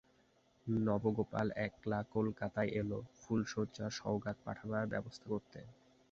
[0.67, 5.59] নবগোপাল একলা কলকাতায় এল ফুলশয্যার সওগাত পাঠাবার ব্যবস্থা করতে।